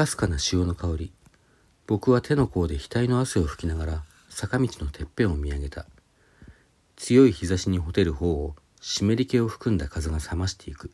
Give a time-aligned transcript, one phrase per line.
[0.00, 1.12] かすかな潮の香り。
[1.86, 5.84] 僕は手の甲で額の汗を拭きながら坂道のてっぺんを見上げた。
[6.96, 10.90] 強い日差しにほてる方を湿り気を含んだ風が冷ましていく。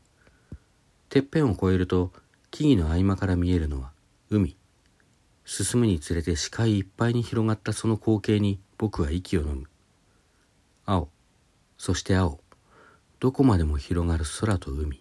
[1.09, 2.11] てっぺんを越えると
[2.51, 3.93] 木々の合間から見えるのは
[4.29, 4.57] 海。
[5.45, 9.69] 進むにつれて視界いっぱいに広がったその光景に僕は息を飲む。
[10.85, 11.11] 青。
[11.79, 12.41] そして青。
[13.21, 15.01] どこまでも広がる空と海。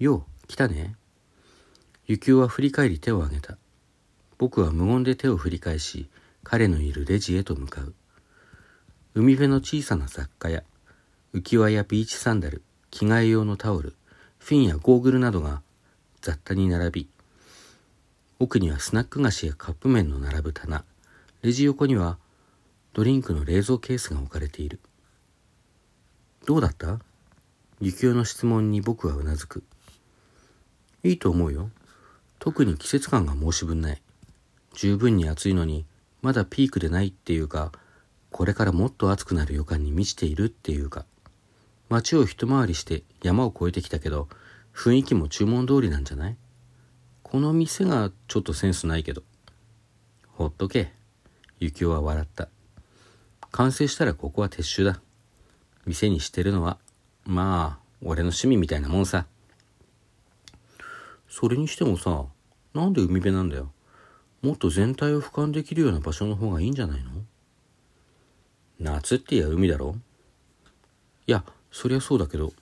[0.00, 0.97] よう来たね。
[2.10, 3.58] 幸男は振り返り手を挙げた。
[4.38, 6.08] 僕は無言で手を振り返し
[6.42, 7.92] 彼のいるレジへと向かう。
[9.14, 10.62] 海辺の小さな雑貨屋
[11.34, 13.94] 浮き輪やビーチサンダル着替え用のタオル
[14.38, 15.60] フィンやゴーグルなどが
[16.22, 17.08] 雑多に並び
[18.38, 20.84] 奥にはスナック菓子やカップ麺の並ぶ棚
[21.42, 22.16] レジ横には
[22.94, 24.80] ドリンクの冷蔵ケースが置かれている。
[26.46, 27.00] どうだった？
[27.82, 29.62] 幸男の質問に僕はうなずく。
[31.04, 31.70] いいと思うよ。
[32.38, 34.02] 特に季節感が申し分ない。
[34.74, 35.84] 十分に暑いのに
[36.22, 37.72] まだピークでないっていうか
[38.30, 41.04] これからもっと暑くなる予感に満ちているっていうか。
[41.88, 44.28] 街を一回りして山を越えてきたけど
[44.74, 46.36] 雰囲気も注文通りなんじゃない？
[47.22, 49.22] この店がちょっとセンスないけど。
[50.34, 50.92] ほっとけ。
[51.60, 52.48] 幸男は笑った。
[53.50, 55.00] 完成したらここは撤収だ。
[55.86, 56.78] 店にしてるのは
[57.24, 59.26] まあ俺の趣味みたいなもんさ。
[61.38, 62.24] それにしてもさ
[62.74, 63.70] なんで海辺なんだよ。
[64.42, 67.10] もっと全体を俯瞰できるような場所の方がいいんじゃないの？
[68.80, 69.94] 夏って言や海だろ？
[71.28, 72.52] いやそりゃそうだけど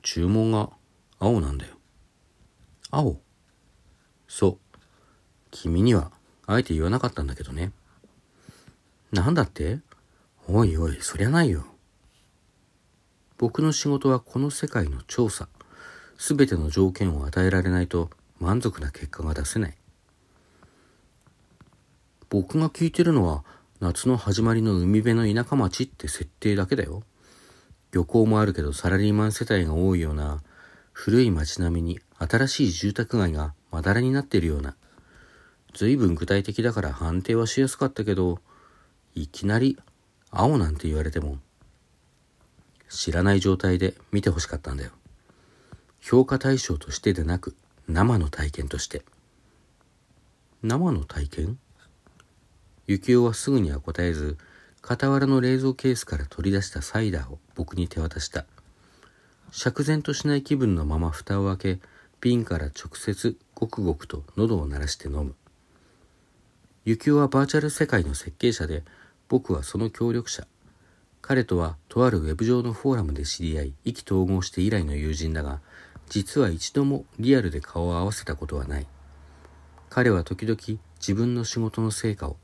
[0.00, 0.70] 注文が
[1.18, 1.74] 青なんだよ。
[2.90, 3.20] 青。
[4.28, 4.78] そう。
[5.50, 6.10] 君には
[6.46, 7.72] あえて言わなかったんだけどね。
[9.12, 9.80] なんだって？
[10.48, 11.66] おいおいそりゃないよ。
[13.36, 15.48] 僕の仕事はこの世界の調査。
[16.24, 19.74] 全ての条件を与えられないと満足な結果が出せない
[22.30, 23.42] 僕が聞いてるのは
[23.80, 27.02] 夏の始まりの海辺の田舎町って設定だけだよ。
[27.90, 30.40] 漁港もあるけどサラリーマン世帯が多いような
[30.92, 34.76] 古い町並みに新しい住宅街がまだらになっているような。
[35.74, 38.38] 随分具体的だから判定はしやすかったけど、
[39.16, 39.76] いきなり
[40.30, 41.38] 青なんて言われても
[42.88, 44.92] 知らない状態で見てほしかったんだよ。
[46.02, 47.54] 評価対象としてでなく
[47.86, 49.02] 生の体験として。
[50.60, 51.58] 生の体験？
[52.88, 54.36] 幸男はすぐには答えず
[54.82, 58.46] 傍らの冷蔵ケースから取り出したサイダーを僕に手渡した。
[59.52, 61.80] 釈然としない気分のまま蓋を開け
[62.20, 65.36] 瓶から直接ごくごくと喉を鳴らして飲む。
[66.84, 68.82] 幸男はバーチャル世界の設計者で
[69.28, 70.48] 僕はその協力者。
[71.20, 75.60] 彼とはとあるウェブ上のフォーラムで知り合い意気投合して以来の友人だが
[76.08, 78.86] 実は一度もリアルで顔を合わせたことはない
[79.88, 80.58] 彼は時々
[81.00, 82.36] 自分の仕事の成果を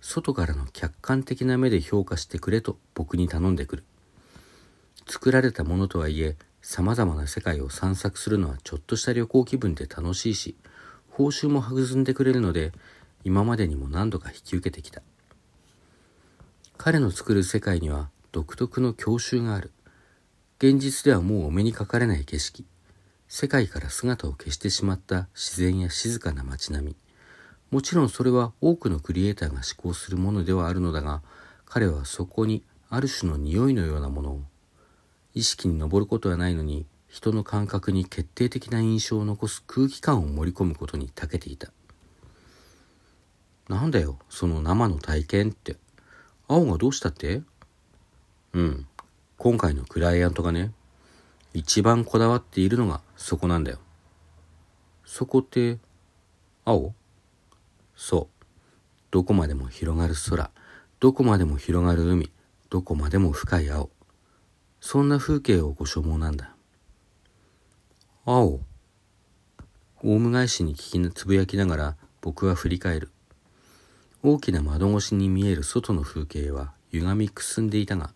[0.00, 3.84] 外からの客観的な目で評価してくれと僕に頼んでくる。
[5.08, 10.56] 作られたものとはいえ、様々な世界を散策するのはちょっとした旅行気分で楽しいし、
[11.10, 12.72] 報酬も育んでくれるので、
[13.24, 15.02] 今までにも何度か引き受けてきた。
[16.76, 19.72] 彼の作る世界には独特の郷愁がある。
[20.58, 22.64] 現実ではもうお目にかかれない景色。
[23.28, 26.96] 世界から姿を消してしまった自然や静かな街並み。
[27.70, 31.22] もちろんそれは多くのクリエイターが思考するものではあるのだが
[31.64, 34.42] 彼はそこにある種の匂いのようなものを。
[35.34, 41.72] 意識に上ることはないのに人の感覚に決定的な印象を残す空気感を盛り込むことに長けていた。
[43.68, 45.76] なんだよその生の体験って。
[46.46, 47.42] 青がどうしたって？
[48.52, 48.86] うん。
[49.36, 50.72] 今回のクライアントがね
[51.56, 53.78] 一番こだわっているのがそこなんだよ。
[55.06, 55.78] そこって
[56.66, 56.92] 青？
[57.96, 58.44] そう。
[59.10, 60.50] どこまでも広がる空。
[61.00, 62.30] どこまでも広がる海。
[62.68, 63.88] どこまでも深い青。
[64.82, 66.54] そんな風景をご所望なんだ。
[68.26, 68.60] 青。
[70.02, 73.10] オウム返しに聞きつぶやきながら僕は振り返る。
[74.22, 78.12] 大きな窓越しに見える外の風景は歪みくすんでいたが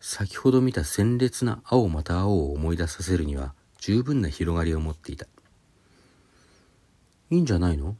[0.00, 5.26] 先ほど見た鮮烈な青また青を思い出させるには十分な広がりを持っていた。
[7.30, 7.96] いいんじゃないの？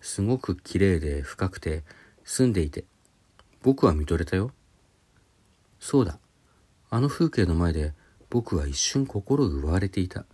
[0.00, 1.84] すごく綺麗で深くて
[2.24, 2.84] 澄んでいて
[3.62, 4.52] 僕は見とれたよ。
[5.80, 6.18] そうだ。
[6.90, 7.92] あの風景の前で
[8.30, 10.24] 僕は一瞬心奪われていた。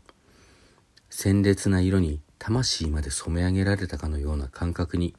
[1.11, 5.14] 鮮烈な色に魂まで染め上げられたかのような感覚に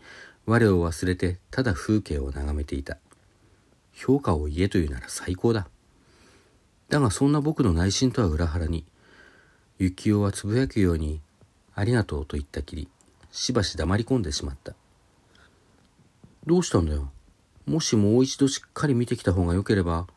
[0.45, 2.97] 我を忘れてただ風景を眺めていた。
[3.95, 5.67] 評価を言えというなら最高だ
[6.89, 8.85] だがそんな僕の内心とは裏腹に
[9.79, 11.21] 幸男はつぶやくように
[11.73, 12.87] ありがとうと言ったきり、
[13.31, 14.73] しばし黙り込んでしまった。
[16.45, 17.09] どうしたんだよ？
[17.65, 20.07] もしもう一度しっかり見てきた方がよければ、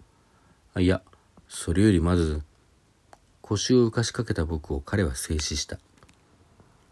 [0.77, 1.03] いや、
[1.49, 2.43] それよりまず、
[3.41, 5.81] 腰を浮かしかけた僕を彼は静止した。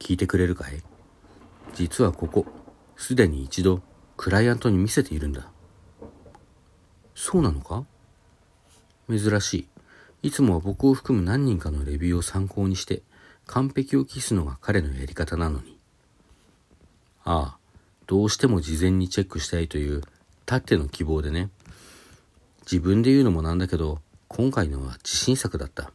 [0.00, 0.83] 聞いてくれるかい？
[1.75, 2.47] 実はここ、
[2.97, 3.83] すでに一度、
[4.17, 5.49] クライアントに見せているんだ。
[7.16, 7.84] そうなのか？
[9.08, 10.28] 珍しい。
[10.28, 13.02] いつもは僕を含む何人かのレビューを参考にして、
[13.46, 15.78] 完璧を期すのが彼のやり方なのに。
[17.24, 17.58] ああ、
[18.06, 20.02] どうしても事前にチェックしたいという、
[20.44, 21.48] たっての希望でね。
[22.70, 25.90] 自分で言うのもなんだけど、今回のは自信作だった。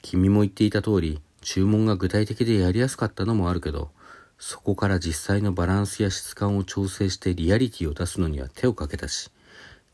[0.00, 3.90] 君も言っていた通り、注文が具体的でやりやすかったのもあるけど、
[4.38, 9.30] そこから実際のバランスや質感を調整してリアリティを出すのには手をかけたし、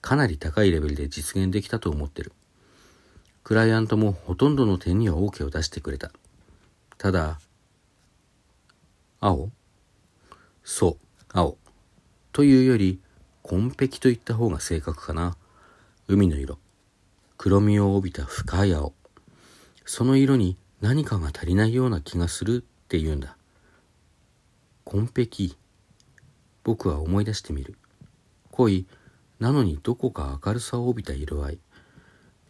[0.01, 2.33] かなり高いレベルで実現できたと思ってる。
[3.45, 6.13] クライアントもほとんどの点には OK を出してくれた。
[6.99, 7.41] ただ、
[9.21, 9.51] 青？
[10.63, 11.57] そう、青。
[12.33, 13.01] というより、
[13.43, 15.37] 紺碧といった方が正確かな。
[16.09, 16.59] 海の色。
[17.37, 18.93] 黒みを帯びた深い青。
[19.85, 23.37] その色に何かが足りないような気がするって言うんだ。
[24.85, 25.57] 紺碧。
[26.63, 27.77] 僕は思い出してみる。
[28.51, 28.87] 濃い、
[29.41, 31.59] なのにどこか明るさを帯びた色合い。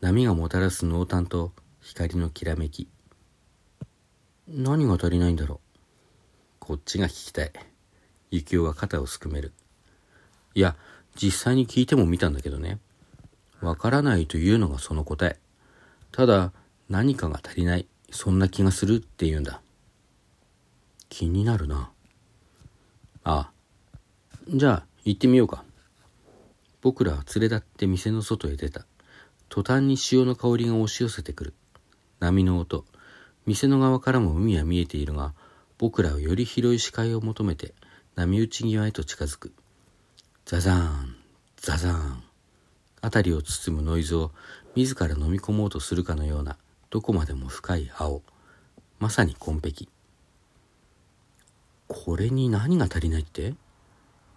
[0.00, 2.88] 波がもたらす濃淡と光のきらめき。
[4.48, 5.76] 何が足りないんだろう。
[6.58, 7.52] こっちが聞きたい。
[8.32, 9.52] 幸男は肩をすくめる。
[10.54, 10.74] いや、
[11.14, 12.80] 実際に聞いてもみたんだけどね。
[13.60, 15.38] わからないというのがその答え。
[16.10, 16.52] ただ、
[16.88, 19.62] 何かが足りない、そんな気がするって言うんだ。
[21.08, 21.90] 気になるな。
[23.22, 23.52] ああ。
[24.48, 25.64] じゃあ、行ってみようか。
[26.82, 28.86] 僕らは連れ立って店の外へ出た。
[29.48, 31.54] 途端に潮の香りが押し寄せてくる。
[32.20, 32.84] 波の音。
[33.46, 35.34] 店の側からも海は見えているが、
[35.78, 37.74] 僕らはより広い視界を求めて、
[38.14, 39.52] 波打ち際へと近づく。
[40.44, 41.16] ザザーン、
[41.56, 42.22] ザザーン。
[43.02, 44.30] 辺りを包むノイズを
[44.76, 46.58] 自ら飲み込もうとするかのような、
[46.90, 48.22] どこまでも深い青。
[48.98, 49.88] まさに紺碧。
[51.88, 53.54] これに何が足りないって？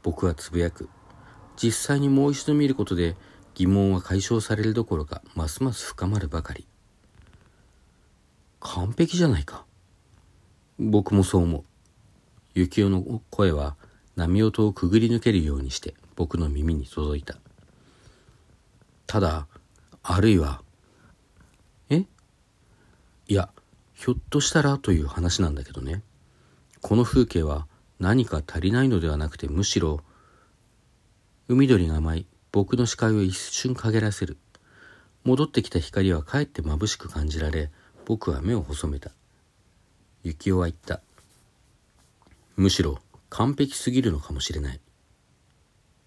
[0.01, 0.89] 僕はつぶやく。
[1.55, 3.15] 実際にもう一度見ることで
[3.53, 6.67] 疑問は解消されるどころかますます深まるばかり。
[8.59, 9.65] 完璧じゃないか。
[10.79, 11.63] 僕もそう思う。
[12.55, 13.75] 幸男の声は
[14.15, 17.37] 波音をくぐり抜けるようにして僕の耳に届いた。
[19.05, 19.47] ただ
[20.01, 20.61] あるいは
[21.89, 22.05] え？
[23.27, 23.49] いや
[23.93, 26.01] ひょっとしたらという話なんだけどね。
[26.81, 27.67] この風景は
[27.99, 30.01] 何か足りないのではなくてむしろ
[31.49, 34.37] 海鳥が舞い、僕の視界を一瞬陰らせる。
[35.25, 37.69] 戻ってきた光はかえって眩しく感じられ、
[38.05, 39.11] 僕は目を細めた。
[40.23, 41.01] 幸男は言った。
[42.55, 42.99] むしろ
[43.29, 44.79] 完璧すぎるのかもしれない。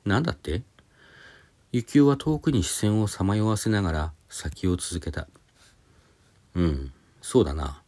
[0.06, 0.62] なんだって？
[1.72, 5.28] 幸男は遠くに視線をさまよわせながら先を続けた。
[6.54, 7.82] うん、そうだな。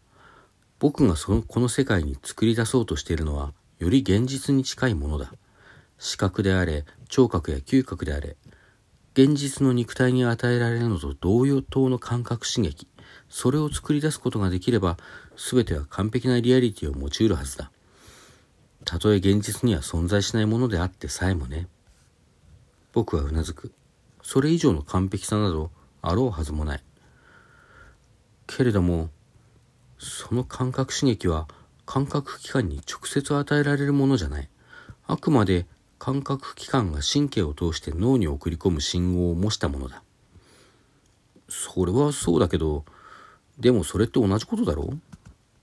[0.78, 5.32] 僕がそのこの世界に作り出そうとしているのは、より現実に近いものだ。
[5.98, 8.36] 視覚であれ、聴覚や嗅覚であれ、
[9.14, 12.86] 現実の肉体に与えられるのと同様等の感覚刺激、
[13.28, 14.96] それを作り出すことができれば、
[15.36, 17.72] 全ては完璧なリアリティを持ち得るはずだ。
[18.84, 21.67] たとえ現実には存在しないものであってさえもね。
[22.93, 23.72] 僕はうなずく。
[24.22, 26.84] それ以上の完璧さなどあろうはずもない。
[28.46, 29.10] けれども、
[29.98, 31.48] その感覚刺激は
[31.84, 34.48] 感覚器官に直接与えられるものじゃない。
[35.06, 35.67] あくまで
[35.98, 40.02] 感覚器官が神経を通して脳に送り込む信号を模したものだ。
[41.48, 42.84] それはそうだけど、
[43.58, 44.94] でもそれって同じことだろ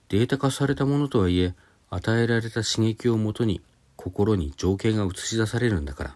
[0.10, 1.54] データ化されたものとはいえ、
[1.90, 3.62] 与えられた刺激をもとに
[3.96, 6.16] 心に情景が映し出されるんだから。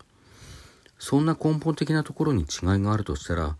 [0.99, 2.47] そんな根本的なところに違い
[2.79, 3.55] があるとしたら、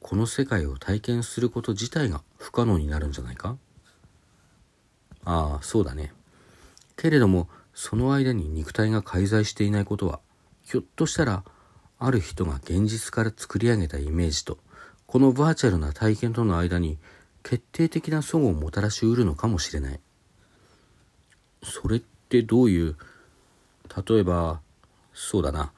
[0.00, 3.56] この世界を体験すること自体が不可能になるんじゃないか？
[5.24, 6.12] ああ、そうだね。
[6.96, 10.20] けれども、その間に肉体が介在していないことは、
[10.64, 11.44] ひょっとしたら、
[11.98, 14.58] ある人が現実から作り上げたイメージと、
[15.06, 16.98] このバーチャルな体験との間に
[17.42, 20.00] 決定的な相互をもたらしうるのかもしれない。
[21.62, 22.96] それってどういう、
[24.08, 24.60] 例えば、
[25.12, 25.72] そうだな、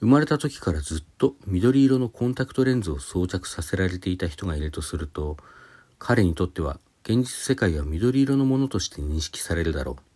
[0.00, 5.36] 生まれた時からずっと緑色のコンタクトレンズを装着させられていた人がいるとすると、
[5.98, 10.15] 彼にとっては現実世界は緑色のものとして認識されるだろう。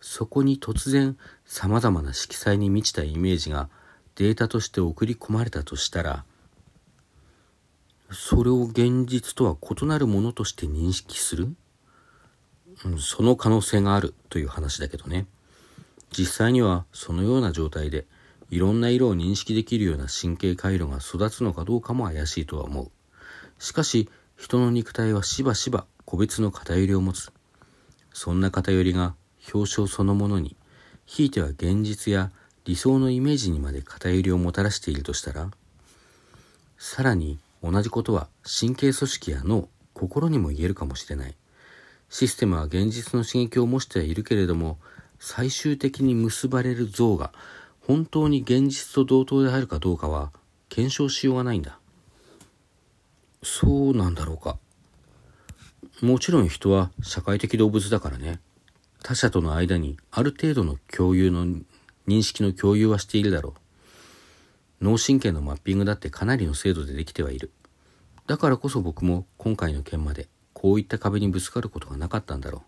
[0.00, 3.68] そこに突然様々な色彩に満ちたイメージが
[4.14, 6.24] データとして送り込まれたとしたら、
[8.10, 11.54] それを現実とは異なるものとして認識する？
[12.98, 15.26] その可能性があるという話だけどね。
[16.16, 18.06] 実際にはそのような状態で
[18.50, 22.90] いろんな色を認識できるような神経回路が育つのかどうかも怪しいとは思う。
[23.58, 27.30] しかし人の肉体はしばしば個別の偏りを持つ。
[28.14, 29.14] そんな偏りが
[29.52, 30.56] 表彰そのものに、
[31.06, 32.30] ひいては現実や
[32.64, 35.50] 理想のイメージにまで偏りをもたらしているとしたら、
[36.76, 41.34] さらに同じことは神経組織や脳、心にも言えるかもしれない。
[42.10, 44.78] システムは現実の刺激を模してはいるけれども、
[45.18, 47.32] 最終的に結ばれる像が
[47.80, 50.30] 本当に現実と同等であるかどうかは
[50.68, 51.78] 検証しようがないんだ。
[53.42, 54.58] そうなんだろうか。
[56.00, 58.40] もちろん人は社会的動物だからね。
[59.08, 61.46] 他者との間にある程度の共有の
[62.06, 63.54] 認識の共有はしているだろ
[64.82, 64.84] う。
[64.84, 67.50] 脳神経のマッピングだってかなりの精度でできてはいる。
[68.26, 72.62] だからこそ僕も今回の件までこういった壁にぶつかることがなかったんだろう。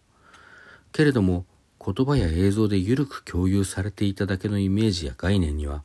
[0.93, 1.45] けれども
[1.79, 5.85] 言葉や映像で緩く共有されていただけのイメージや概念には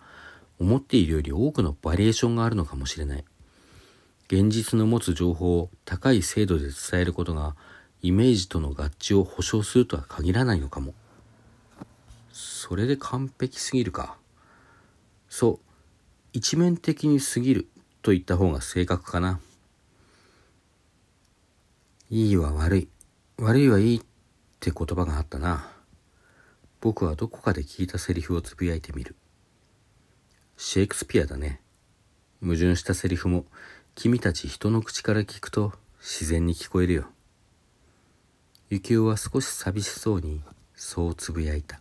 [0.58, 3.26] 思っているより多くのバリエーションがあるのかもしれない。
[4.30, 7.58] 現実の持つ情報を高い精度で伝えることが
[8.02, 10.94] イメージとの合致を保証するとは限らないのかも。
[12.32, 14.18] それで完璧すぎるか。
[15.30, 15.60] そう、
[16.34, 17.68] 一面的に過ぎる
[18.02, 19.40] と言った方が正確かな。
[22.10, 22.90] いいは悪い、
[23.38, 24.02] 悪いはいいっ
[24.60, 25.72] て言葉があったな。
[26.82, 29.16] 僕はどこかで聞いたセリフをつぶやいてみる。
[30.58, 31.62] シェイクスピアだね。
[32.42, 33.46] 矛盾したセリフも
[33.96, 37.06] 君たち人の口から聞くと自然に聞こえるよ。
[38.72, 40.42] 幸男は少し寂しそうに
[40.74, 41.80] そうつぶやいた。